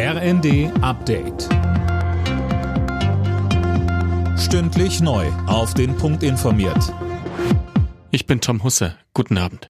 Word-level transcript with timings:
RND 0.00 0.70
Update. 0.80 1.48
Stündlich 4.38 5.00
neu. 5.00 5.26
Auf 5.48 5.74
den 5.74 5.96
Punkt 5.96 6.22
informiert. 6.22 6.94
Ich 8.12 8.24
bin 8.24 8.40
Tom 8.40 8.62
Husse. 8.62 8.96
Guten 9.12 9.38
Abend. 9.38 9.66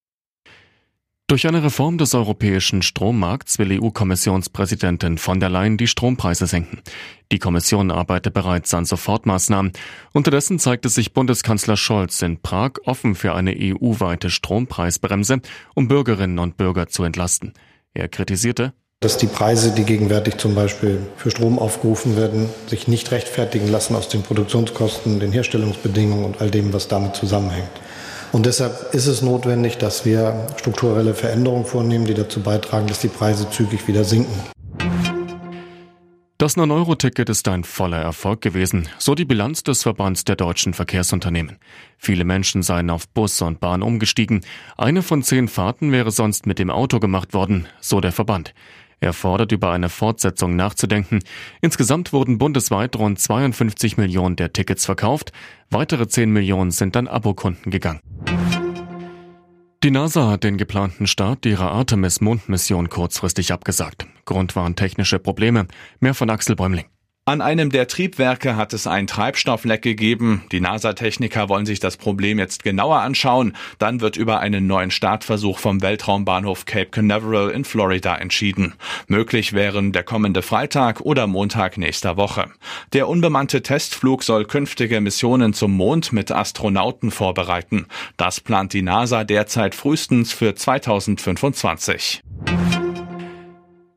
Durch 1.29 1.49
eine 1.49 1.63
Reform 1.63 1.97
des 1.97 2.15
europäischen 2.15 2.83
Strommarkts 2.83 3.59
will 3.59 3.81
EU-Kommissionspräsidentin 3.81 5.17
von 5.17 5.41
der 5.41 5.49
Leyen 5.49 5.79
die 5.79 5.87
Strompreise 5.87 6.47
senken. 6.47 6.83
Die 7.33 7.39
Kommission 7.39 7.91
arbeitet 7.91 8.35
bereits 8.35 8.75
an 8.75 8.85
Sofortmaßnahmen. 8.85 9.73
Unterdessen 10.13 10.59
zeigte 10.59 10.91
sich 10.91 11.15
Bundeskanzler 11.15 11.79
Scholz 11.79 12.21
in 12.21 12.43
Prag 12.43 12.73
offen 12.85 13.15
für 13.15 13.35
eine 13.35 13.55
EU-weite 13.59 14.29
Strompreisbremse, 14.29 15.41
um 15.75 15.89
Bürgerinnen 15.89 16.39
und 16.39 16.59
Bürger 16.59 16.87
zu 16.87 17.05
entlasten. 17.05 17.55
Er 17.95 18.09
kritisierte, 18.09 18.75
dass 19.01 19.17
die 19.17 19.29
Preise, 19.29 19.71
die 19.71 19.85
gegenwärtig 19.85 20.39
zum 20.39 20.57
Beispiel 20.57 20.99
für 21.17 21.31
Strom 21.31 21.61
aufgerufen 21.61 22.17
werden, 22.17 22.49
sich 22.67 22.89
nicht 22.89 23.13
rechtfertigen 23.13 23.69
lassen 23.69 23.95
aus 23.95 24.09
den 24.09 24.23
Produktionskosten, 24.23 25.21
den 25.21 25.31
Herstellungsbedingungen 25.31 26.25
und 26.25 26.41
all 26.41 26.51
dem, 26.51 26.73
was 26.73 26.89
damit 26.89 27.15
zusammenhängt. 27.15 27.71
Und 28.33 28.45
deshalb 28.45 28.93
ist 28.95 29.07
es 29.07 29.23
notwendig, 29.23 29.79
dass 29.79 30.05
wir 30.05 30.49
strukturelle 30.57 31.15
Veränderungen 31.15 31.65
vornehmen, 31.65 32.07
die 32.07 32.15
dazu 32.15 32.41
beitragen, 32.41 32.89
dass 32.89 32.99
die 32.99 33.09
Preise 33.09 33.49
zügig 33.49 33.87
wieder 33.87 34.03
sinken. 34.03 34.35
Das 36.41 36.57
9-Euro-Ticket 36.57 37.29
ist 37.31 37.49
ein 37.49 37.65
voller 37.65 38.01
Erfolg 38.01 38.43
gewesen, 38.43 38.89
so 38.97 39.17
die 39.17 39.25
Bilanz 39.25 39.65
des 39.65 39.83
Verbands 39.83 40.23
der 40.23 40.37
deutschen 40.37 40.73
Verkehrsunternehmen. 40.73 41.59
Viele 41.97 42.23
Menschen 42.23 42.63
seien 42.63 42.91
auf 42.91 43.09
Bus 43.09 43.43
und 43.43 43.59
Bahn 43.59 43.83
umgestiegen. 43.83 44.43
Eine 44.77 45.03
von 45.03 45.25
zehn 45.25 45.49
Fahrten 45.49 45.91
wäre 45.91 46.13
sonst 46.13 46.47
mit 46.47 46.61
dem 46.61 46.71
Auto 46.71 47.01
gemacht 47.01 47.35
worden, 47.35 47.67
so 47.81 48.01
der 48.01 48.13
Verband. 48.13 48.55
Er 49.01 49.15
fordert 49.15 49.51
über 49.51 49.73
eine 49.73 49.89
Fortsetzung 49.89 50.55
nachzudenken. 50.55 51.25
Insgesamt 51.61 52.13
wurden 52.13 52.39
bundesweit 52.39 52.95
rund 52.95 53.19
52 53.19 53.97
Millionen 53.97 54.37
der 54.37 54.53
Tickets 54.53 54.87
verkauft. 54.87 55.33
Weitere 55.71 56.07
10 56.07 56.31
Millionen 56.31 56.71
sind 56.71 56.97
an 56.97 57.09
Abokunden 57.09 57.73
gegangen. 57.73 58.01
Die 59.85 59.93
NASA 59.93 60.29
hat 60.29 60.43
den 60.43 60.59
geplanten 60.59 61.07
Start 61.07 61.47
ihrer 61.47 61.71
Artemis-Mondmission 61.71 62.89
kurzfristig 62.89 63.53
abgesagt. 63.53 64.07
Grund 64.25 64.57
waren 64.57 64.75
technische 64.75 65.21
Probleme. 65.21 65.69
Mehr 66.01 66.15
von 66.15 66.31
Axel 66.31 66.57
Bäumling. 66.57 66.87
An 67.29 67.43
einem 67.43 67.69
der 67.69 67.89
Triebwerke 67.89 68.57
hat 68.57 68.73
es 68.73 68.87
ein 68.87 69.07
Treibstoffleck 69.07 69.83
gegeben. 69.83 70.45
Die 70.51 70.61
NASA-Techniker 70.61 71.51
wollen 71.51 71.67
sich 71.67 71.79
das 71.79 71.99
Problem 71.99 72.39
jetzt 72.39 72.65
genauer 72.65 73.01
anschauen. 73.01 73.55
Dann 73.79 74.01
wird 74.01 74.17
über 74.17 74.41
einen 74.41 74.67
neuen 74.67 74.91
Startversuch 74.91 75.59
vom 75.59 75.83
Weltraumbahnhof 75.83 76.65
Cape 76.65 76.87
Canaveral 76.87 77.51
in 77.51 77.67
Florida 77.67 78.17
entschieden. 78.17 78.77
Möglich 79.09 79.53
wären 79.53 79.93
der 79.93 80.05
kommende 80.05 80.41
Freitag 80.41 81.03
oder 81.03 81.27
Montag 81.27 81.77
nächster 81.77 82.17
Woche. 82.17 82.47
Der 82.95 83.09
unbemannte 83.09 83.63
Testflug 83.63 84.23
soll 84.23 84.47
künftige 84.47 85.03
Missionen 85.03 85.53
zum 85.53 85.73
Mond 85.73 86.15
mit 86.15 86.33
Astronauten 86.33 87.11
vorbereiten. 87.11 87.89
Das 88.17 88.41
plant 88.41 88.73
die 88.73 88.81
NASA 88.81 89.25
derzeit 89.25 89.75
frühestens 89.75 90.33
für 90.33 90.55
2025. 90.55 92.23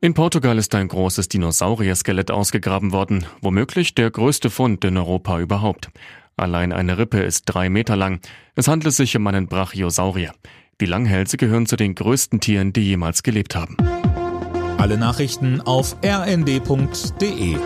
In 0.04 0.16
Portugal 0.16 0.58
ist 0.58 0.74
ein 0.74 0.88
großes 0.88 1.30
Dinosaurier-Skelett 1.30 2.32
ausgegraben 2.32 2.92
worden, 2.92 3.24
womöglich 3.40 3.94
der 3.94 4.10
größte 4.10 4.50
Fund 4.50 4.84
in 4.84 4.98
Europa 4.98 5.40
überhaupt. 5.40 5.92
Allein 6.36 6.74
eine 6.74 6.98
Rippe 6.98 7.20
ist 7.20 7.44
drei 7.46 7.70
Meter 7.70 7.96
lang. 7.96 8.20
Es 8.56 8.68
handelt 8.68 8.96
sich 8.96 9.16
um 9.16 9.28
einen 9.28 9.46
Brachiosaurier. 9.46 10.34
Die 10.80 10.88
Langhälse 10.88 11.38
gehören 11.38 11.68
zu 11.68 11.76
den 11.76 11.94
größten 11.94 12.40
Tieren, 12.40 12.74
die 12.74 12.82
jemals 12.82 13.22
gelebt 13.22 13.54
haben. 13.54 13.78
Alle 14.80 14.98
Nachrichten 14.98 15.62
auf 15.62 15.96
rnd.de 16.04 17.58